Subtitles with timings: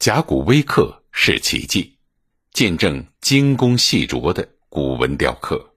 [0.00, 1.98] 甲骨微刻是奇迹，
[2.54, 5.74] 见证精工细琢的古文雕刻。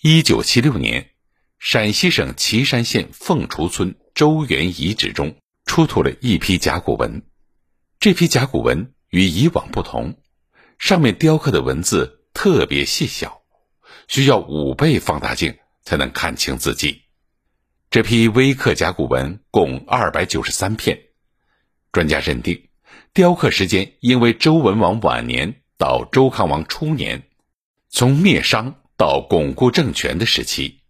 [0.00, 1.10] 一九七六年，
[1.58, 7.26] 陕西省岐山县凤雏村周原遗址中出土了一批甲骨文。
[7.98, 10.22] 这批甲骨文与以往不同，
[10.78, 13.42] 上面雕刻的文字特别细小，
[14.06, 17.02] 需要五倍放大镜才能看清字迹。
[17.90, 21.08] 这批微刻甲骨文共二百九十三片，
[21.90, 22.65] 专家认定，
[23.16, 27.22] 雕刻时间应为周文王晚年到周康王初年，
[27.88, 28.74] 从灭商。
[28.98, 30.80] 到巩固政权的时期，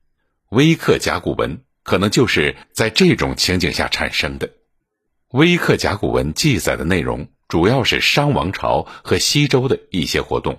[0.48, 4.50] 微刻甲骨文可能就是在这种情景下产生的。
[5.28, 10.58] 微刻甲骨文记载的内容主要是商王朝和西周的一些活动，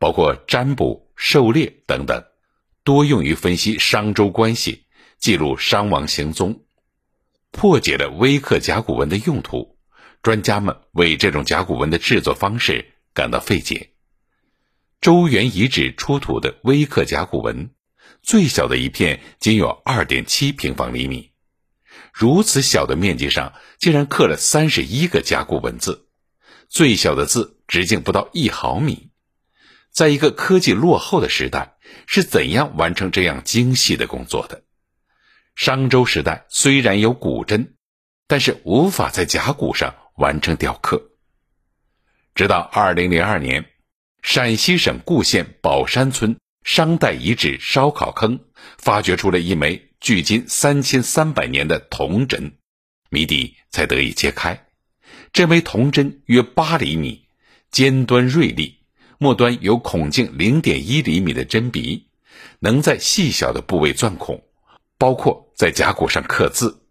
[0.00, 2.24] 包括占卜、狩猎等等，
[2.82, 4.86] 多用于分析商周关系，
[5.18, 6.62] 记录商王行踪。
[7.52, 9.75] 破解了微刻甲骨文的用途，
[10.22, 13.90] 专家们为这种甲骨文的制作方式感到费解。
[15.00, 17.70] 周原遗址出土的微刻甲骨文，
[18.22, 21.32] 最小的一片仅有二点七平方厘米，
[22.12, 26.08] 如此小的面积上竟然刻了三十一个甲骨文字，
[26.68, 29.10] 最小的字直径不到一毫米。
[29.90, 34.62] 在一个科技落后的时代，是怎样完成这样精细的工作的？
[35.54, 37.76] 商周时代虽然有古针，
[38.26, 41.02] 但是无法在甲骨上完成雕刻。
[42.34, 43.64] 直到二零零二年。
[44.22, 48.40] 陕西省固县宝山村商代遗址烧烤坑
[48.76, 52.58] 发掘出了一枚距今三千三百年的铜针，
[53.08, 54.66] 谜底才得以揭开。
[55.32, 57.28] 这枚铜针约八厘米，
[57.70, 58.80] 尖端锐利，
[59.18, 62.08] 末端有孔径零点一厘米的针鼻，
[62.58, 64.42] 能在细小的部位钻孔，
[64.98, 66.85] 包括在甲骨上刻字。